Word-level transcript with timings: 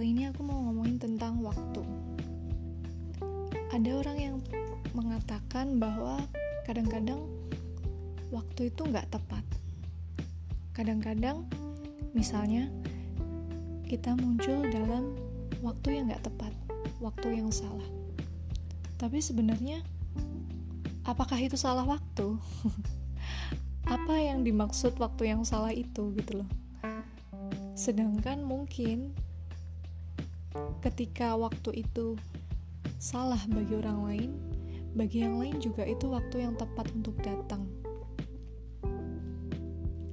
Kali 0.00 0.16
ini 0.16 0.32
aku 0.32 0.40
mau 0.40 0.56
ngomongin 0.64 0.96
tentang 0.96 1.44
waktu. 1.44 1.84
Ada 3.68 4.00
orang 4.00 4.16
yang 4.16 4.36
mengatakan 4.96 5.76
bahwa 5.76 6.24
kadang-kadang 6.64 7.20
waktu 8.32 8.72
itu 8.72 8.80
nggak 8.80 9.12
tepat. 9.12 9.44
Kadang-kadang, 10.72 11.44
misalnya, 12.16 12.72
kita 13.84 14.16
muncul 14.16 14.64
dalam 14.72 15.20
waktu 15.60 16.00
yang 16.00 16.08
nggak 16.08 16.32
tepat, 16.32 16.56
waktu 16.96 17.36
yang 17.36 17.52
salah. 17.52 17.84
Tapi 18.96 19.20
sebenarnya, 19.20 19.84
apakah 21.04 21.36
itu 21.44 21.60
salah 21.60 21.84
waktu? 21.84 22.40
Apa 24.00 24.16
yang 24.16 24.48
dimaksud 24.48 24.96
waktu 24.96 25.28
yang 25.36 25.44
salah 25.44 25.76
itu 25.76 26.16
gitu 26.16 26.40
loh? 26.40 26.50
Sedangkan 27.76 28.40
mungkin 28.48 29.12
ketika 30.82 31.36
waktu 31.38 31.84
itu 31.86 32.18
salah 33.00 33.40
bagi 33.48 33.74
orang 33.78 33.98
lain, 34.04 34.30
bagi 34.92 35.22
yang 35.22 35.38
lain 35.38 35.62
juga 35.62 35.86
itu 35.86 36.10
waktu 36.10 36.42
yang 36.42 36.58
tepat 36.58 36.90
untuk 36.92 37.14
datang. 37.22 37.64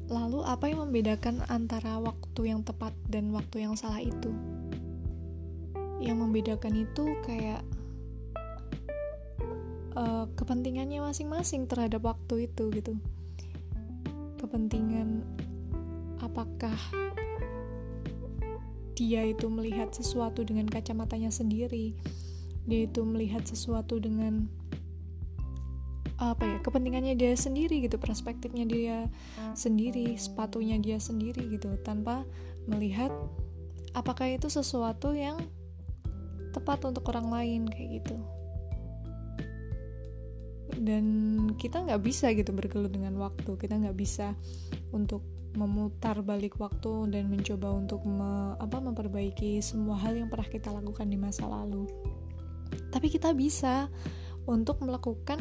Lalu, 0.08 0.40
apa 0.48 0.72
yang 0.72 0.88
membedakan 0.88 1.44
antara 1.52 2.00
waktu 2.00 2.48
yang 2.48 2.64
tepat 2.64 2.96
dan 3.12 3.36
waktu 3.36 3.68
yang 3.68 3.76
salah 3.76 4.00
itu? 4.00 4.32
Yang 6.00 6.18
membedakan 6.24 6.74
itu 6.80 7.04
kayak 7.28 7.60
uh, 10.00 10.32
kepentingannya 10.40 11.04
masing-masing 11.04 11.68
terhadap 11.68 12.08
waktu 12.08 12.48
itu, 12.48 12.72
gitu. 12.72 12.96
Kepentingan 14.40 15.28
apakah 16.24 16.78
dia 18.98 19.22
itu 19.30 19.46
melihat 19.46 19.94
sesuatu 19.94 20.42
dengan 20.42 20.66
kacamatanya 20.66 21.30
sendiri. 21.30 21.94
Dia 22.66 22.90
itu 22.90 23.06
melihat 23.06 23.46
sesuatu 23.46 24.02
dengan 24.02 24.50
apa 26.18 26.50
ya 26.50 26.58
kepentingannya 26.66 27.14
dia 27.14 27.38
sendiri 27.38 27.86
gitu 27.86 28.02
perspektifnya 28.02 28.66
dia 28.66 29.06
sendiri 29.54 30.18
sepatunya 30.18 30.82
dia 30.82 30.98
sendiri 30.98 31.46
gitu 31.46 31.78
tanpa 31.86 32.26
melihat 32.66 33.14
apakah 33.94 34.26
itu 34.26 34.50
sesuatu 34.50 35.14
yang 35.14 35.38
tepat 36.58 36.90
untuk 36.90 37.06
orang 37.14 37.30
lain 37.30 37.62
kayak 37.70 38.02
gitu. 38.02 38.18
Dan 40.78 41.06
kita 41.62 41.86
nggak 41.86 42.02
bisa 42.02 42.34
gitu 42.34 42.50
bergelut 42.50 42.90
dengan 42.90 43.14
waktu 43.22 43.54
kita 43.54 43.78
nggak 43.78 43.98
bisa 43.98 44.34
untuk 44.90 45.22
memutar 45.56 46.20
balik 46.26 46.60
waktu 46.60 47.14
dan 47.14 47.32
mencoba 47.32 47.72
untuk 47.72 48.04
me, 48.04 48.58
apa 48.60 48.82
memperbaiki 48.82 49.62
semua 49.64 49.96
hal 50.02 50.18
yang 50.18 50.28
pernah 50.28 50.50
kita 50.50 50.70
lakukan 50.74 51.08
di 51.08 51.16
masa 51.16 51.48
lalu. 51.48 51.88
Tapi 52.92 53.08
kita 53.08 53.32
bisa 53.32 53.88
untuk 54.50 54.84
melakukan 54.84 55.40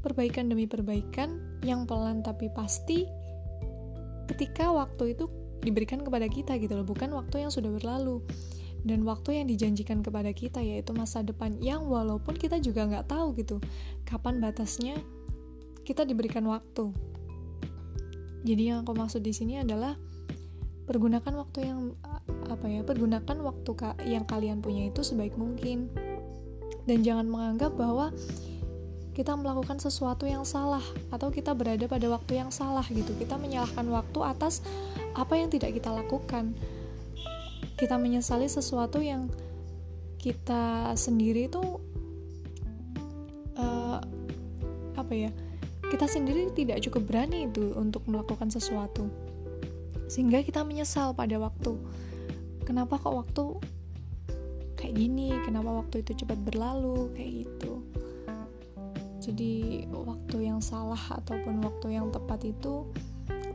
perbaikan 0.00 0.48
demi 0.48 0.68
perbaikan 0.68 1.40
yang 1.64 1.88
pelan 1.88 2.20
tapi 2.20 2.52
pasti 2.52 3.08
ketika 4.28 4.68
waktu 4.72 5.16
itu 5.16 5.28
diberikan 5.64 6.04
kepada 6.04 6.28
kita 6.28 6.56
gitu 6.60 6.76
loh, 6.76 6.84
bukan 6.84 7.12
waktu 7.12 7.44
yang 7.44 7.52
sudah 7.52 7.72
berlalu. 7.72 8.24
Dan 8.84 9.00
waktu 9.08 9.40
yang 9.40 9.48
dijanjikan 9.48 10.04
kepada 10.04 10.28
kita 10.36 10.60
yaitu 10.60 10.92
masa 10.92 11.24
depan 11.24 11.56
yang 11.56 11.88
walaupun 11.88 12.36
kita 12.36 12.60
juga 12.60 12.84
nggak 12.84 13.08
tahu 13.08 13.32
gitu 13.40 13.56
kapan 14.04 14.44
batasnya 14.44 15.00
kita 15.88 16.04
diberikan 16.04 16.44
waktu 16.44 16.92
jadi 18.44 18.76
yang 18.76 18.84
aku 18.84 18.92
maksud 18.92 19.24
di 19.24 19.32
sini 19.32 19.64
adalah 19.64 19.96
pergunakan 20.84 21.32
waktu 21.40 21.64
yang 21.64 21.96
apa 22.52 22.68
ya 22.68 22.84
pergunakan 22.84 23.36
waktu 23.40 23.70
ka 23.72 23.96
yang 24.04 24.28
kalian 24.28 24.60
punya 24.60 24.92
itu 24.92 25.00
sebaik 25.00 25.32
mungkin. 25.40 25.88
Dan 26.84 27.00
jangan 27.00 27.24
menganggap 27.24 27.72
bahwa 27.80 28.12
kita 29.16 29.32
melakukan 29.32 29.80
sesuatu 29.80 30.28
yang 30.28 30.44
salah 30.44 30.84
atau 31.08 31.32
kita 31.32 31.56
berada 31.56 31.88
pada 31.88 32.04
waktu 32.12 32.44
yang 32.44 32.52
salah 32.52 32.84
gitu. 32.92 33.16
Kita 33.16 33.40
menyalahkan 33.40 33.88
waktu 33.88 34.18
atas 34.20 34.60
apa 35.16 35.40
yang 35.40 35.48
tidak 35.48 35.72
kita 35.72 35.88
lakukan. 35.88 36.52
Kita 37.80 37.96
menyesali 37.96 38.44
sesuatu 38.44 39.00
yang 39.00 39.32
kita 40.20 40.92
sendiri 41.00 41.48
itu 41.48 41.64
uh, 43.56 43.98
apa 44.92 45.12
ya 45.16 45.32
kita 45.94 46.10
sendiri 46.10 46.50
tidak 46.50 46.82
cukup 46.82 47.06
berani 47.06 47.46
itu 47.46 47.70
untuk 47.78 48.02
melakukan 48.10 48.50
sesuatu. 48.50 49.06
Sehingga 50.10 50.42
kita 50.42 50.66
menyesal 50.66 51.14
pada 51.14 51.38
waktu. 51.38 51.78
Kenapa 52.66 52.98
kok 52.98 53.14
waktu 53.14 53.62
kayak 54.74 54.98
gini? 54.98 55.38
Kenapa 55.46 55.70
waktu 55.70 56.02
itu 56.02 56.18
cepat 56.18 56.42
berlalu? 56.42 57.14
Kayak 57.14 57.46
gitu. 57.46 57.86
Jadi 59.22 59.86
waktu 59.86 60.50
yang 60.50 60.58
salah 60.58 60.98
ataupun 60.98 61.62
waktu 61.62 61.94
yang 61.94 62.10
tepat 62.10 62.42
itu 62.42 62.90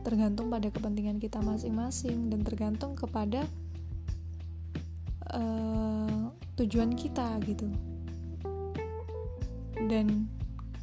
tergantung 0.00 0.48
pada 0.48 0.72
kepentingan 0.72 1.20
kita 1.20 1.44
masing-masing 1.44 2.32
dan 2.32 2.40
tergantung 2.40 2.96
kepada 2.96 3.44
uh, 5.28 6.32
tujuan 6.56 6.96
kita 6.96 7.36
gitu. 7.44 7.68
Dan 9.76 10.39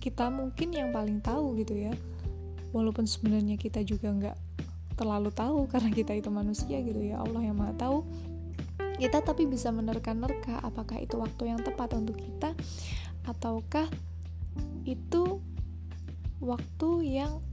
kita 0.07 0.31
mungkin 0.31 0.71
yang 0.71 0.95
paling 0.95 1.19
tahu 1.19 1.59
gitu 1.59 1.75
ya. 1.75 1.91
Walaupun 2.71 3.03
sebenarnya 3.03 3.59
kita 3.59 3.83
juga 3.83 4.07
nggak 4.07 4.37
terlalu 4.95 5.35
tahu 5.35 5.67
karena 5.71 5.91
kita 5.91 6.15
itu 6.15 6.31
manusia 6.31 6.79
gitu 6.79 7.03
ya. 7.03 7.19
Allah 7.19 7.43
yang 7.43 7.59
maha 7.59 7.75
tahu. 7.75 8.07
Kita 8.95 9.19
tapi 9.21 9.45
bisa 9.45 9.69
menerka-nerka 9.69 10.63
apakah 10.63 10.97
itu 10.97 11.19
waktu 11.19 11.53
yang 11.53 11.59
tepat 11.61 11.93
untuk 11.93 12.17
kita 12.17 12.55
ataukah 13.27 13.85
itu 14.87 15.43
waktu 16.39 16.89
yang 17.19 17.43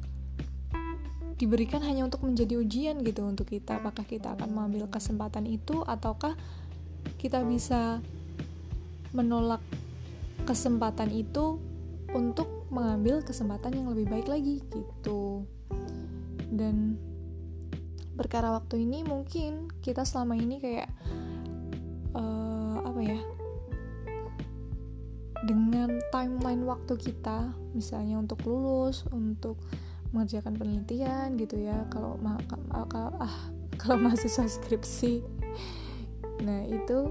diberikan 1.35 1.83
hanya 1.83 2.07
untuk 2.07 2.23
menjadi 2.23 2.55
ujian 2.63 3.03
gitu 3.03 3.27
untuk 3.27 3.51
kita. 3.51 3.83
Apakah 3.83 4.07
kita 4.07 4.39
akan 4.39 4.55
mengambil 4.55 4.87
kesempatan 4.87 5.45
itu 5.51 5.83
ataukah 5.85 6.39
kita 7.19 7.43
bisa 7.45 7.99
menolak 9.13 9.61
kesempatan 10.49 11.13
itu 11.13 11.61
untuk 12.15 12.71
mengambil 12.71 13.21
kesempatan 13.21 13.75
yang 13.83 13.89
lebih 13.91 14.07
baik 14.09 14.31
lagi 14.31 14.63
gitu. 14.71 15.45
Dan 16.49 16.97
perkara 18.15 18.55
waktu 18.55 18.87
ini 18.87 19.03
mungkin 19.03 19.67
kita 19.83 20.07
selama 20.07 20.39
ini 20.39 20.63
kayak 20.63 20.91
uh, 22.15 22.79
apa 22.87 23.01
ya 23.03 23.21
dengan 25.45 26.01
timeline 26.09 26.65
waktu 26.65 26.95
kita 26.97 27.53
misalnya 27.77 28.17
untuk 28.17 28.41
lulus 28.49 29.05
untuk 29.13 29.61
mengerjakan 30.15 30.57
penelitian 30.57 31.35
gitu 31.37 31.59
ya 31.59 31.85
kalau 31.91 32.17
ma 32.23 32.39
kalau 32.89 33.13
ah 33.19 33.51
kalau 33.83 33.99
mahasiswa 33.99 34.47
skripsi. 34.47 35.27
Nah 36.47 36.63
itu 36.71 37.11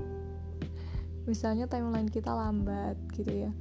misalnya 1.28 1.68
timeline 1.68 2.08
kita 2.08 2.31
lambat 2.31 2.96
gitu 3.16 3.47
ya 3.47 3.52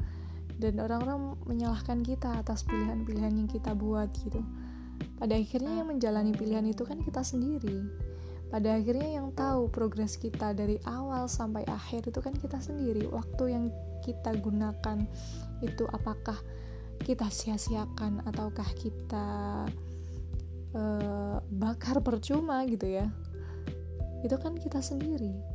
dan 0.58 0.80
orang-orang 0.80 1.38
menyalahkan 1.46 2.02
kita 2.04 2.40
atas 2.40 2.64
pilihan-pilihan 2.66 3.32
yang 3.32 3.48
kita 3.48 3.72
buat 3.76 4.10
gitu. 4.20 4.40
Pada 5.18 5.38
akhirnya 5.38 5.82
yang 5.82 5.88
menjalani 5.88 6.32
pilihan 6.34 6.66
itu 6.66 6.82
kan 6.82 7.00
kita 7.00 7.22
sendiri. 7.22 7.86
Pada 8.52 8.76
akhirnya 8.76 9.22
yang 9.22 9.32
tahu 9.32 9.72
progres 9.72 10.20
kita 10.20 10.52
dari 10.52 10.76
awal 10.84 11.24
sampai 11.24 11.64
akhir 11.64 12.12
itu 12.12 12.20
kan 12.20 12.36
kita 12.36 12.60
sendiri. 12.60 13.08
Waktu 13.08 13.44
yang 13.48 13.64
kita 14.04 14.36
gunakan 14.38 15.08
itu 15.64 15.84
apakah 15.88 16.36
kita 17.02 17.26
sia-siakan 17.32 18.22
ataukah 18.28 18.68
kita 18.76 19.26
uh, 20.76 21.38
bakar 21.48 22.04
percuma 22.04 22.62
gitu 22.68 22.86
ya. 22.86 23.08
Itu 24.22 24.36
kan 24.38 24.54
kita 24.60 24.84
sendiri 24.84 25.51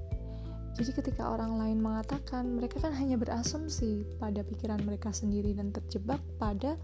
jadi 0.77 0.94
ketika 0.94 1.33
orang 1.33 1.57
lain 1.57 1.81
mengatakan, 1.81 2.53
mereka 2.53 2.77
kan 2.77 2.94
hanya 2.94 3.18
berasumsi 3.18 4.06
pada 4.21 4.45
pikiran 4.45 4.77
mereka 4.85 5.09
sendiri 5.09 5.57
dan 5.57 5.74
terjebak 5.74 6.21
pada 6.38 6.77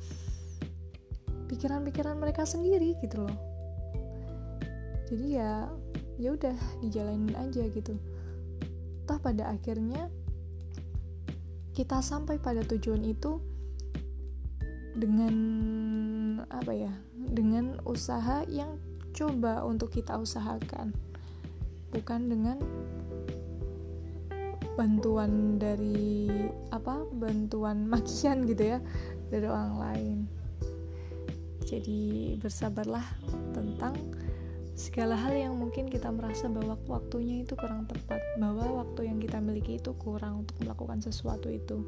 pikiran-pikiran 1.45 2.17
mereka 2.17 2.41
sendiri 2.49 2.97
gitu 3.05 3.21
loh. 3.21 3.37
Jadi 5.13 5.37
ya 5.37 5.69
ya 6.17 6.33
udah 6.33 6.57
dijalanin 6.81 7.37
aja 7.37 7.69
gitu. 7.69 7.93
Toh 9.05 9.19
pada 9.21 9.53
akhirnya 9.53 10.09
kita 11.77 12.01
sampai 12.01 12.41
pada 12.41 12.65
tujuan 12.65 13.05
itu 13.05 13.37
dengan 14.97 15.35
apa 16.49 16.73
ya? 16.73 16.97
Dengan 17.13 17.77
usaha 17.85 18.41
yang 18.49 18.81
coba 19.13 19.61
untuk 19.61 19.93
kita 19.93 20.17
usahakan. 20.17 20.97
Bukan 21.93 22.25
dengan 22.25 22.57
bantuan 24.73 25.61
dari 25.61 26.29
apa 26.73 27.05
bantuan 27.13 27.85
makian 27.93 28.45
gitu 28.49 28.77
ya 28.77 28.79
dari 29.29 29.47
orang 29.47 29.75
lain. 29.77 30.17
Jadi 31.63 32.35
bersabarlah 32.37 33.05
tentang 33.55 33.95
segala 34.73 35.13
hal 35.13 35.33
yang 35.37 35.53
mungkin 35.57 35.85
kita 35.85 36.09
merasa 36.09 36.49
bahwa 36.49 36.77
waktunya 36.89 37.45
itu 37.45 37.53
kurang 37.53 37.85
tepat 37.85 38.19
bahwa 38.41 38.83
waktu 38.85 39.09
yang 39.09 39.21
kita 39.21 39.37
miliki 39.37 39.77
itu 39.77 39.93
kurang 39.97 40.45
untuk 40.45 40.57
melakukan 40.65 40.99
sesuatu 41.01 41.49
itu. 41.49 41.81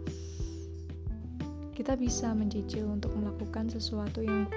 Kita 1.76 2.00
bisa 2.00 2.32
mencicil 2.32 2.88
untuk 2.88 3.12
melakukan 3.20 3.68
sesuatu 3.68 4.24
yang 4.24 4.48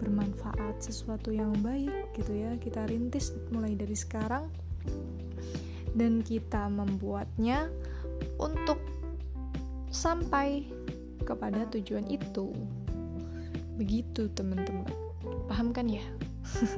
bermanfaat, 0.00 0.80
sesuatu 0.80 1.28
yang 1.28 1.52
baik 1.60 2.16
gitu 2.16 2.32
ya. 2.32 2.56
Kita 2.56 2.88
rintis 2.88 3.36
mulai 3.52 3.76
dari 3.76 3.92
sekarang 3.92 4.48
dan 5.96 6.20
kita 6.20 6.68
membuatnya 6.68 7.72
untuk 8.36 8.76
sampai 9.88 10.68
kepada 11.24 11.64
tujuan 11.72 12.04
itu. 12.06 12.52
Begitu 13.80 14.28
teman-teman. 14.36 14.86
Paham 15.48 15.72
kan 15.72 15.88
ya? 15.88 16.04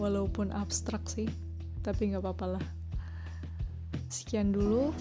Walaupun 0.00 0.54
abstrak 0.54 1.02
sih, 1.10 1.26
tapi 1.82 2.14
nggak 2.14 2.22
apa-apa 2.22 2.58
lah. 2.58 2.66
Sekian 4.08 4.54
dulu. 4.54 4.94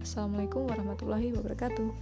Assalamualaikum 0.00 0.66
warahmatullahi 0.66 1.30
wabarakatuh. 1.36 1.92